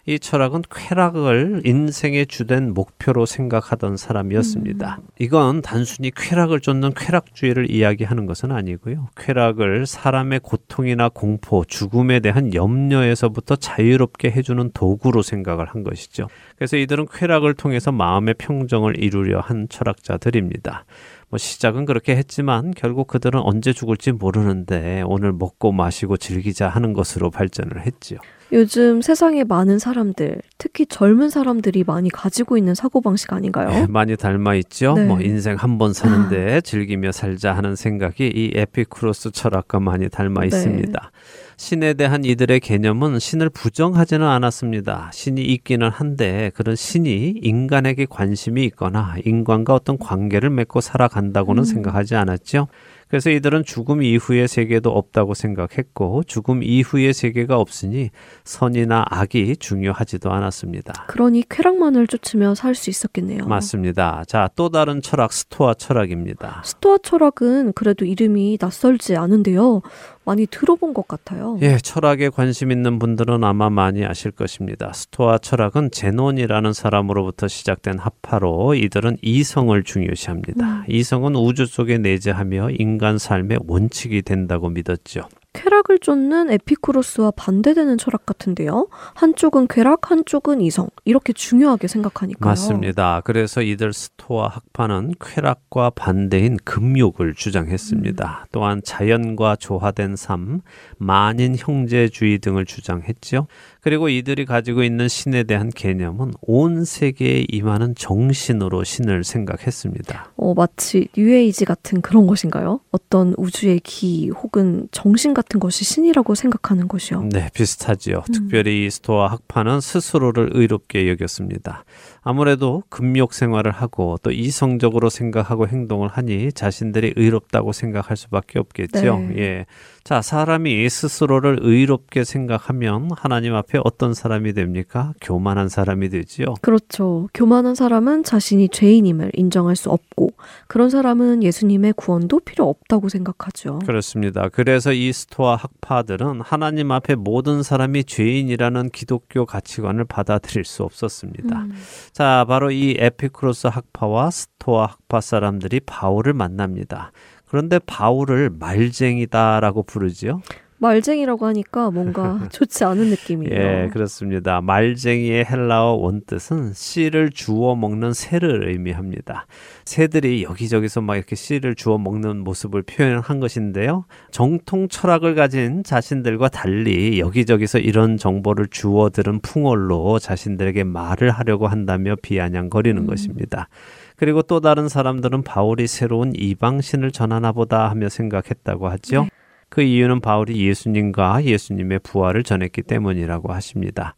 [0.08, 5.00] 이 철학은 쾌락을 인생의 주된 목표로 생각하던 사람이었습니다.
[5.18, 9.10] 이건 단순히 쾌락을 쫓는 쾌락주의를 이야기하는 것은 아니고요.
[9.16, 16.28] 쾌락을 사람의 고통이나 공포, 죽음에 대한 염려에서부터 자유롭게 해주는 도구로 생각을 한 것이죠.
[16.56, 20.86] 그래서 이들은 쾌락을 통해서 마음의 평정을 이루려 한 철학자들입니다.
[21.30, 27.30] 뭐 시작은 그렇게 했지만 결국 그들은 언제 죽을지 모르는데 오늘 먹고 마시고 즐기자 하는 것으로
[27.30, 28.18] 발전을 했지요.
[28.50, 33.68] 요즘 세상에 많은 사람들, 특히 젊은 사람들이 많이 가지고 있는 사고방식 아닌가요?
[33.74, 34.94] 예, 많이 닮아 있죠.
[34.94, 35.04] 네.
[35.04, 40.46] 뭐 인생 한 번 사는데 즐기며 살자 하는 생각이 이 에피쿠로스 철학과 많이 닮아 네.
[40.46, 41.10] 있습니다.
[41.58, 45.10] 신에 대한 이들의 개념은 신을 부정하지는 않았습니다.
[45.12, 51.64] 신이 있기는 한데 그런 신이 인간에게 관심이 있거나 인간과 어떤 관계를 맺고 살아간다고는 음.
[51.64, 52.68] 생각하지 않았죠.
[53.08, 58.10] 그래서 이들은 죽음 이후의 세계도 없다고 생각했고 죽음 이후의 세계가 없으니
[58.44, 61.04] 선이나 악이 중요하지도 않았습니다.
[61.08, 63.46] 그러니 쾌락만을 쫓으며 살 수 있었겠네요.
[63.46, 64.22] 맞습니다.
[64.28, 66.62] 자, 또 다른 철학, 스토아 철학입니다.
[66.64, 69.82] 스토아 철학은 그래도 이름이 낯설지 않은데요.
[70.24, 71.58] 많이 들어본 것 같아요.
[71.62, 74.92] 예, 철학에 관심 있는 분들은 아마 많이 아실 것입니다.
[74.92, 80.84] 스토아 철학은 제논이라는 사람으로부터 시작된 합파로 이들은 이성을 중요시합니다.
[80.86, 85.28] 이성은 우주 속에 내재하며 인간 삶의 원칙이 된다고 믿었죠.
[85.54, 88.88] 쾌락을 쫓는 에피쿠로스와 반대되는 철학 같은데요.
[89.14, 90.88] 한쪽은 쾌락, 한쪽은 이성.
[91.04, 92.48] 이렇게 중요하게 생각하니까요.
[92.48, 93.22] 맞습니다.
[93.24, 98.46] 그래서 이들 스토아 학파는 쾌락과 반대인 금욕을 주장했습니다.
[98.52, 100.60] 또한 자연과 조화된 삶,
[100.98, 103.48] 만인 형제주의 등을 주장했죠.
[103.80, 110.32] 그리고 이들이 가지고 있는 신에 대한 개념은 온 세계에 임하는 정신으로 신을 생각했습니다.
[110.36, 112.80] 어, 마치 뉴에이지 같은 그런 것인가요?
[112.90, 117.28] 어떤 우주의 기 혹은 정신 같은 것이 신이라고 생각하는 것이요.
[117.32, 118.24] 네, 비슷하지요.
[118.28, 118.32] 음.
[118.32, 121.84] 특별히 이 스토아 학파는 스스로를 의롭게 여겼습니다.
[122.28, 129.18] 아무래도 금욕 생활을 하고 또 이성적으로 생각하고 행동을 하니 자신들이 의롭다고 생각할 수밖에 없겠죠.
[129.30, 129.38] 네.
[129.38, 129.66] 예.
[130.04, 135.12] 자, 사람이 스스로를 의롭게 생각하면 하나님 앞에 어떤 사람이 됩니까?
[135.20, 136.54] 교만한 사람이 되지요.
[136.62, 137.28] 그렇죠.
[137.34, 140.30] 교만한 사람은 자신이 죄인임을 인정할 수 없고
[140.66, 143.80] 그런 사람은 예수님의 구원도 필요 없다고 생각하죠.
[143.80, 144.48] 그렇습니다.
[144.48, 151.64] 그래서 이 스토아 학파들은 하나님 앞에 모든 사람이 죄인이라는 기독교 가치관을 받아들일 수 없었습니다.
[151.64, 151.74] 음.
[152.18, 157.12] 자, 바로 이 에피쿠로스 학파와 스토아 학파 사람들이 바울을 만납니다.
[157.46, 160.42] 그런데 바울을 말쟁이다라고 부르지요.
[160.78, 163.54] 말쟁이라고 하니까 뭔가 좋지 않은 느낌이에요.
[163.54, 164.60] 예, 그렇습니다.
[164.60, 169.46] 말쟁이의 헬라어 원뜻은 씨를 주워 먹는 새를 의미합니다.
[169.84, 174.04] 새들이 여기저기서 막 이렇게 씨를 주워 먹는 모습을 표현한 것인데요.
[174.30, 182.14] 정통 철학을 가진 자신들과 달리 여기저기서 이런 정보를 주워 들은 풍월로 자신들에게 말을 하려고 한다며
[182.20, 183.06] 비아냥거리는 음.
[183.06, 183.68] 것입니다.
[184.16, 189.22] 그리고 또 다른 사람들은 바울이 새로운 이방신을 전하나 보다 하며 생각했다고 하죠.
[189.22, 189.30] 네.
[189.68, 194.14] 그 이유는 바울이 예수님과 예수님의 부활을 전했기 때문이라고 하십니다.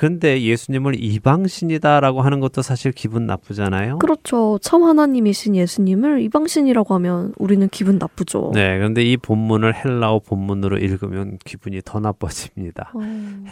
[0.00, 3.98] 그런데 예수님을 이방신이다라고 하는 것도 사실 기분 나쁘잖아요.
[3.98, 4.58] 그렇죠.
[4.62, 8.52] 참 하나님이신 예수님을 이방신이라고 하면 우리는 기분 나쁘죠.
[8.54, 12.92] 네, 그런데 이 본문을 헬라어 본문으로 읽으면 기분이 더 나빠집니다.
[12.94, 13.00] 어,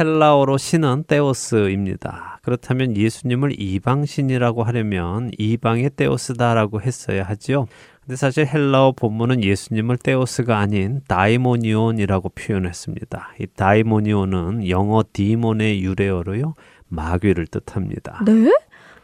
[0.00, 2.40] 헬라어로 신은 테오스입니다.
[2.40, 7.66] 그렇다면 예수님을 이방신이라고 하려면 이방의 테오스다라고 했어야 하지요.
[8.08, 13.34] 근데 사실 헬라어 본문은 예수님을 테오스가 아닌 다이모니온이라고 표현했습니다.
[13.38, 16.54] 이 다이모니온은 영어 디몬의 유래어로요.
[16.88, 18.24] 마귀를 뜻합니다.
[18.24, 18.50] 네?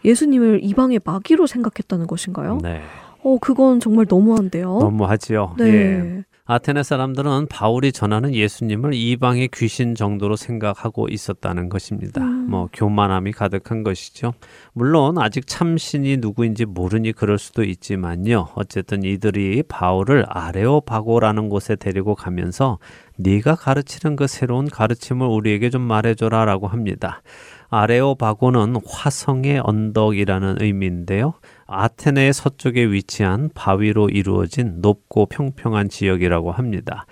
[0.07, 2.61] 예수님을 이방의 마귀로 생각했다는 것인가요?
[2.62, 2.80] 네.
[3.22, 4.78] 어, 그건 정말 너무한데요.
[4.78, 5.57] 너무하지요.
[5.59, 5.66] 네.
[5.66, 6.24] 예.
[6.47, 12.20] 아테네 사람들은 바울이 전하는 예수님을 이방의 귀신 정도로 생각하고 있었다는 것입니다.
[12.20, 12.51] 음.
[12.51, 14.34] 뭐 교만함이 가득한 것이죠.
[14.74, 18.49] 물론 아직 참신이 누구인지 모르니 그럴 수도 있지만요.
[18.57, 22.78] 어쨌든 이들이 바울을 아레오바고라는 곳에 데리고 가면서
[23.16, 27.22] 네가 가르치는 그 새로운 가르침을 우리에게 좀 말해줘라라고 합니다.
[27.70, 31.32] 아레오바고는 화성의 언덕이라는 의미인데요.
[31.66, 37.06] 아테네의 서쪽에 위치한 바위로 이루어진 높고 평평한 지역이라고 합니다.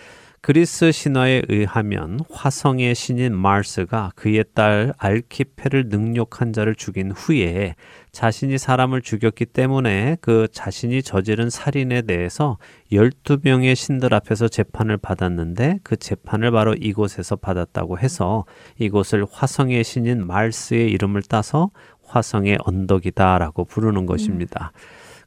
[0.45, 7.77] 그리스 신화에 의하면 화성의 신인 마르스가 그의 딸 알키페를 능욕한 자를 죽인 후에
[8.11, 12.59] 자신이 사람을 죽였기 때문에 그 자신이 저지른 살인에 대해서
[12.91, 18.45] 12명의 신들 앞에서 재판을 받았는데 그 재판을 바로 이곳에서 받았다고 해서
[18.81, 21.71] 이곳을 화성의 신인 말스의 이름을 따서
[22.13, 24.73] 화성의 언덕이다라고 부르는 것입니다.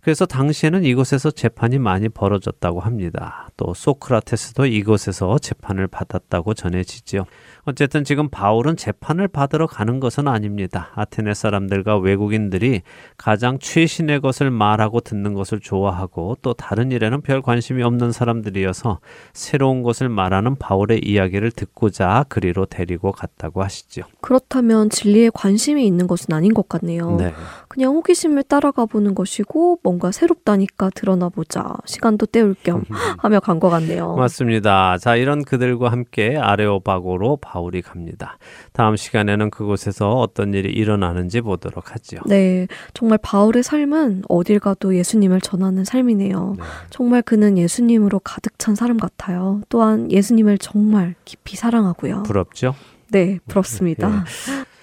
[0.02, 3.50] 그래서 당시에는 이곳에서 재판이 많이 벌어졌다고 합니다.
[3.58, 7.26] 또 소크라테스도 이곳에서 재판을 받았다고 전해지지요.
[7.66, 10.90] 어쨌든 지금 바울은 재판을 받으러 가는 것은 아닙니다.
[10.96, 12.82] 아테네 사람들과 외국인들이
[13.18, 19.00] 가장 최신의 것을 말하고 듣는 것을 좋아하고 또 다른 일에는 별 관심이 없는 사람들이어서
[19.34, 24.04] 새로운 것을 말하는 바울의 이야기를 듣고자 그리로 데리고 갔다고 하시죠.
[24.22, 27.16] 그렇다면 진리에 관심이 있는 것은 아닌 것 같네요.
[27.18, 27.34] 네.
[27.68, 31.66] 그냥 호기심을 따라가 보는 것이고 뭔가 새롭다니까 드러나 보자.
[31.86, 32.84] 시간도 때울 겸
[33.18, 34.16] 하며 간 것 같네요.
[34.16, 34.98] 맞습니다.
[34.98, 38.38] 자, 이런 그들과 함께 아레오바고로 바 울이 갑니다.
[38.74, 42.18] 다음 시간에는 그곳에서 어떤 일이 일어나는지 보도록 하죠.
[42.26, 46.56] 네, 정말 바울의 삶은 어딜 가도 예수님을 전하는 삶이네요.
[46.58, 46.64] 네.
[46.90, 49.62] 정말 그는 예수님으로 가득 찬 사람 같아요.
[49.70, 52.24] 또한 예수님을 정말 깊이 사랑하고요.
[52.24, 52.76] 부럽죠?
[53.10, 54.26] 네, 부럽습니다.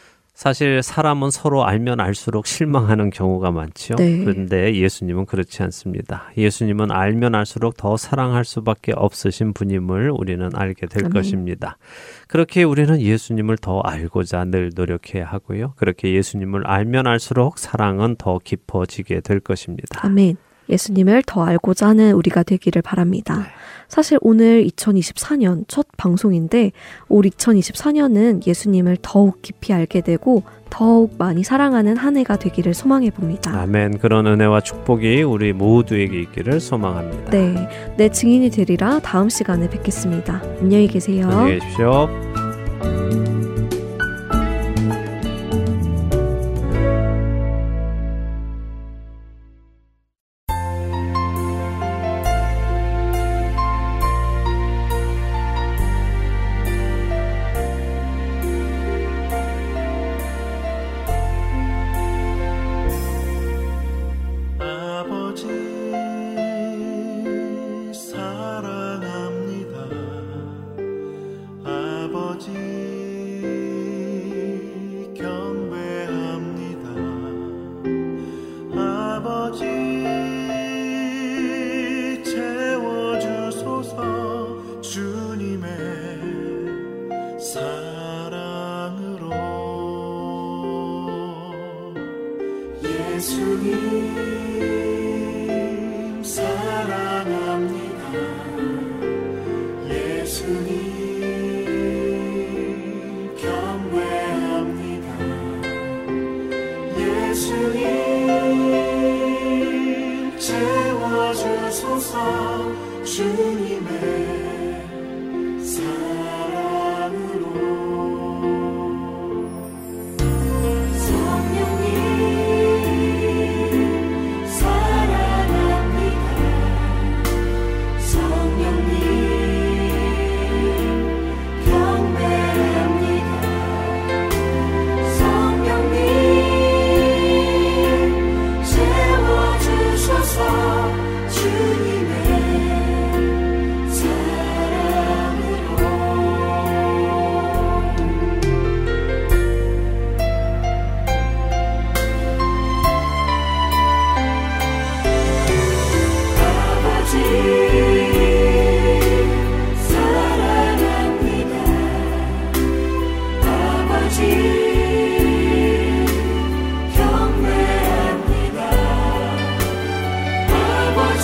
[0.42, 3.94] 사실 사람은 서로 알면 알수록 실망하는 경우가 많죠.
[3.94, 4.24] 네.
[4.24, 6.32] 그런데 예수님은 그렇지 않습니다.
[6.36, 11.12] 예수님은 알면 알수록 더 사랑할 수밖에 없으신 분임을 우리는 알게 될 아멘.
[11.12, 11.78] 것입니다.
[12.26, 15.74] 그렇게 우리는 예수님을 더 알고자 늘 노력해야 하고요.
[15.76, 20.04] 그렇게 예수님을 알면 알수록 사랑은 더 깊어지게 될 것입니다.
[20.04, 20.36] 아멘.
[20.68, 23.38] 예수님을 더 알고자 하는 우리가 되기를 바랍니다.
[23.38, 23.44] 네.
[23.88, 26.72] 사실 오늘 2024년 첫 방송인데
[27.08, 33.52] 올 2024년은 예수님을 더욱 깊이 알게 되고 더욱 많이 사랑하는 한 해가 되기를 소망해 봅니다.
[33.60, 33.98] 아멘.
[33.98, 37.30] 그런 은혜와 축복이 우리 모두에게 있기를 소망합니다.
[37.30, 40.40] 네, 내 증인이 되리라 다음 시간에 뵙겠습니다.
[40.60, 41.28] 안녕히 계세요.
[41.28, 42.08] 안녕히 계십시오.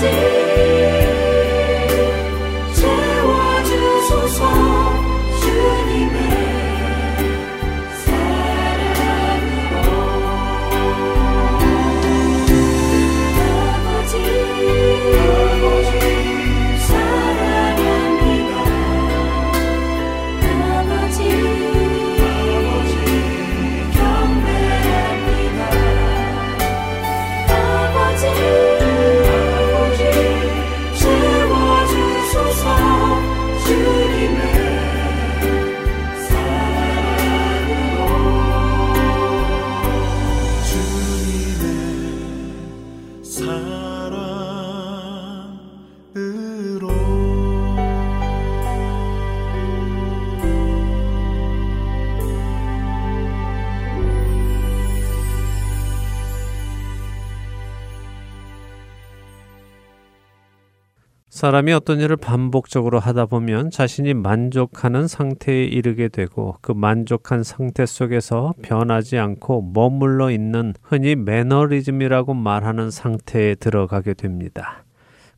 [0.01, 0.28] see.
[61.39, 68.55] 사람이 어떤 일을 반복적으로 하다 보면 자신이 만족하는 상태에 이르게 되고 그 만족한 상태 속에서
[68.61, 74.83] 변하지 않고 머물러 있는 흔히 매너리즘이라고 말하는 상태에 들어가게 됩니다.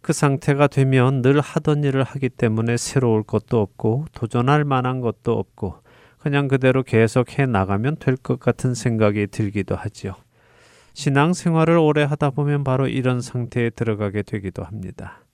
[0.01, 5.83] 그 상태가 되면 늘 하던 일을 하기 때문에 새로울 것도 없고 도전할 만한 것도 없고
[6.19, 10.15] 그냥 그대로 계속 해 나가면 될 것 같은 생각이 들기도 하지요.
[10.95, 15.25] 신앙 생활을 오래 하다 보면 바로 이런 상태에 들어가게 되기도 합니다.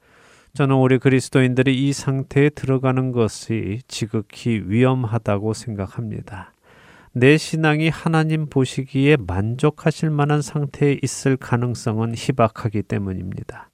[0.57, 6.55] 저는 우리 그리스도인들이 이 상태에 들어가는 것이 지극히 위험하다고 생각합니다.
[7.13, 13.69] 내 신앙이 하나님 보시기에 만족하실 만한 상태에 있을 가능성은 희박하기 때문입니다.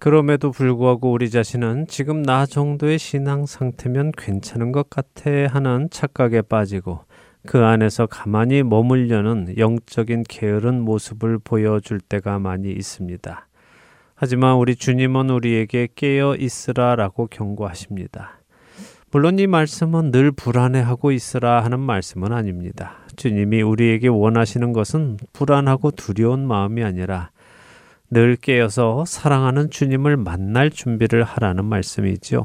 [0.00, 7.06] 그럼에도 불구하고 우리 자신은 지금 나 정도의 신앙 상태면 괜찮은 것 같아 하는 착각에 빠지고
[7.46, 13.47] 그 안에서 가만히 머물려는 영적인 게으른 모습을 보여줄 때가 많이 있습니다.
[14.20, 18.40] 하지만 우리 주님은 우리에게 깨어 있으라라고 경고하십니다.
[19.12, 22.96] 물론 이 말씀은 늘 불안해하고 있으라 하는 말씀은 아닙니다.
[23.14, 27.30] 주님이 우리에게 원하시는 것은 불안하고 두려운 마음이 아니라
[28.10, 32.44] 늘 깨어서 사랑하는 주님을 만날 준비를 하라는 말씀이지요.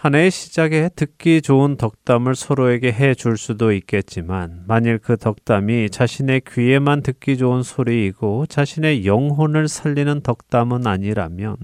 [0.00, 6.42] 한 해의 시작에 듣기 좋은 덕담을 서로에게 해 줄 수도 있겠지만, 만일 그 덕담이 자신의
[6.46, 11.56] 귀에만 듣기 좋은 소리이고 자신의 영혼을 살리는 덕담은 아니라면,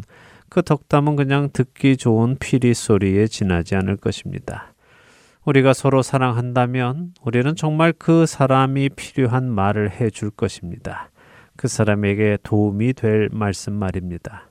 [0.48, 4.74] 그 덕담은 그냥 듣기 좋은 피리 소리에 지나지 않을 것입니다.
[5.44, 11.10] 우리가 서로 사랑한다면 우리는 정말 그 사람이 필요한 말을 해 줄 것입니다.
[11.56, 14.48] 그 사람에게 도움이 될 말씀 말입니다.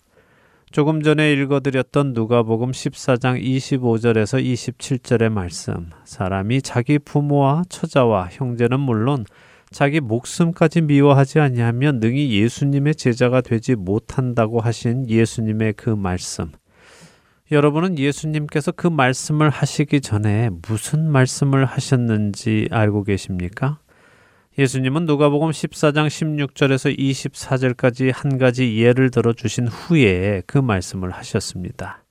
[0.74, 5.91] 조금 전에 읽어드렸던 누가복음 14장 25절에서 27절의 말씀.
[6.03, 9.24] 사람이 자기 부모와 처자와 형제는 물론
[9.69, 16.51] 자기 목숨까지 미워하지 아니하면 능히 예수님의 제자가 되지 못한다고 하신 예수님의 그 말씀.
[17.51, 23.78] 여러분은 예수님께서 그 말씀을 하시기 전에 무슨 말씀을 하셨는지 알고 계십니까?
[24.56, 32.04] 예수님은 누가복음 14장 16절에서 24절까지 한 가지 예를 들어 주신 후에 그 말씀을 하셨습니다.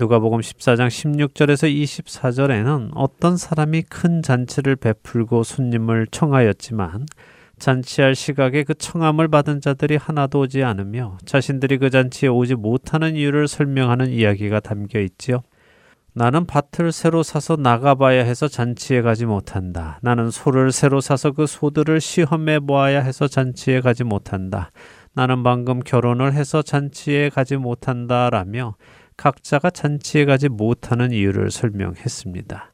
[0.00, 7.04] 누가복음 14장 16절에서 24절에는 어떤 사람이 큰 잔치를 베풀고 손님을 청하였지만
[7.58, 13.46] 잔치할 시각에 그 청함을 받은 자들이 하나도 오지 않으며 자신들이 그 잔치에 오지 못하는 이유를
[13.46, 15.42] 설명하는 이야기가 담겨 있지요.
[16.18, 20.00] 나는 밭을 새로 사서 나가봐야 해서 잔치에 가지 못한다.
[20.02, 24.72] 나는 소를 새로 사서 그 소들을 시험해 보아야 해서 잔치에 가지 못한다.
[25.14, 28.30] 나는 방금 결혼을 해서 잔치에 가지 못한다.
[28.30, 28.74] 라며
[29.16, 32.72] 각자가 잔치에 가지 못하는 이유를 설명했습니다.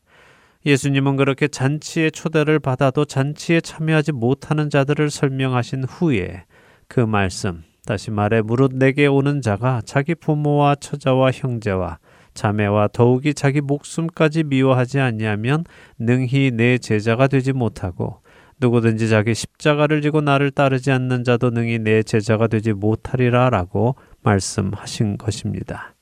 [0.64, 6.46] 예수님은 그렇게 잔치의 초대를 받아도 잔치에 참여하지 못하는 자들을 설명하신 후에
[6.88, 11.98] 그 말씀, 다시 말해 무릇 내게 오는 자가 자기 부모와 처자와 형제와
[12.34, 15.64] 자매와 더욱이 자기 목숨까지 미워하지 아니하면
[15.98, 18.20] 능히 내 제자가 되지 못하고
[18.60, 25.94] 누구든지 자기 십자가를 지고 나를 따르지 않는 자도 능히 내 제자가 되지 못하리라라고 말씀하신 것입니다.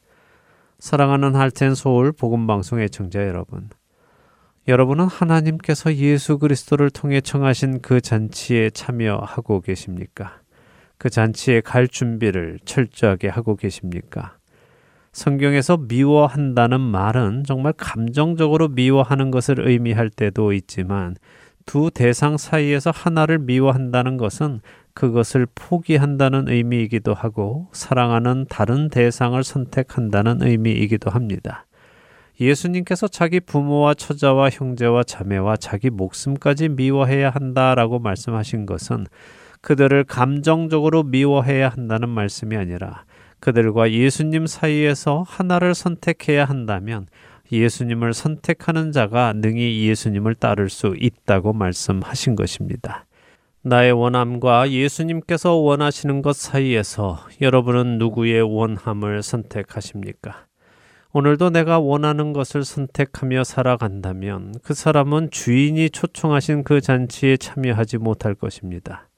[0.79, 3.69] 사랑하는 할텐 서울 복음 방송의 청자 여러분.
[4.69, 10.41] 여러분은 하나님께서 예수 그리스도를 통해 청하신 그 잔치에 참여하고 계십니까?
[10.99, 14.37] 그 잔치에 갈 준비를 철저하게 하고 계십니까?
[15.13, 21.17] 성경에서 미워한다는 말은 정말 감정적으로 미워하는 것을 의미할 때도 있지만
[21.67, 24.61] 두 대상 사이에서 하나를 미워한다는 것은
[24.95, 31.67] 그것을 포기한다는 의미이기도 하고 사랑하는 다른 대상을 선택한다는 의미이기도 합니다.
[32.41, 39.07] 예수님께서 자기 부모와 처자와 형제와 자매와 자기 목숨까지 미워해야 한다라고 말씀하신 것은
[39.61, 43.05] 그들을 감정적으로 미워해야 한다는 말씀이 아니라
[43.43, 47.09] 그들과 예수님 사이에서 하나를 선택해야 한다면
[47.51, 53.05] 예수님을 선택하는 자가 능히 예수님을 따를 수 있다고 말씀하신 것입니다.
[53.63, 60.47] 나의 원함과 예수님께서 원하시는 것 사이에서 여러분은 누구의 원함을 선택하십니까?
[61.13, 69.09] 오늘도 내가 원하는 것을 선택하며 살아간다면 그 사람은 주인이 초청하신 그 잔치에 참여하지 못할 것입니다.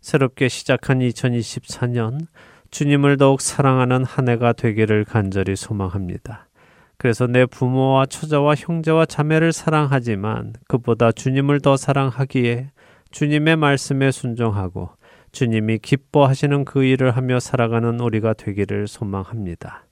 [0.00, 2.26] 새롭게 시작한 2024년
[2.72, 6.48] 주님을 더욱 사랑하는 한 해가 되기를 간절히 소망합니다.
[6.96, 12.70] 그래서 내 부모와 처자와 형제와 자매를 사랑하지만 그보다 주님을 더 사랑하기에
[13.10, 14.88] 주님의 말씀에 순종하고
[15.32, 19.84] 주님이 기뻐하시는 그 일을 하며 살아가는 우리가 되기를 소망합니다.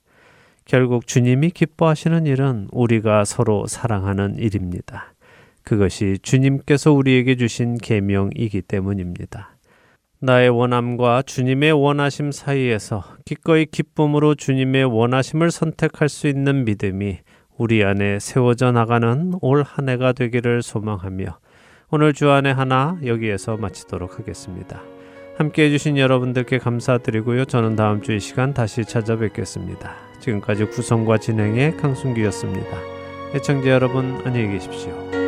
[0.65, 5.13] 결국 주님이 기뻐하시는 일은 우리가 서로 사랑하는 일입니다.
[5.63, 9.55] 그것이 주님께서 우리에게 주신 계명이기 때문입니다.
[10.23, 17.17] 나의 원함과 주님의 원하심 사이에서 기꺼이 기쁨으로 주님의 원하심을 선택할 수 있는 믿음이
[17.57, 21.39] 우리 안에 세워져 나가는 올 한 해가 되기를 소망하며
[21.89, 24.81] 오늘 주안의 하나 여기에서 마치도록 하겠습니다.
[25.37, 27.45] 함께 해주신 여러분들께 감사드리고요.
[27.45, 29.91] 저는 다음 주 이 시간 다시 찾아뵙겠습니다.
[30.19, 32.77] 지금까지 구성과 진행의 강순기였습니다.
[33.33, 35.20] 애청자 여러분 안녕히 계십시오.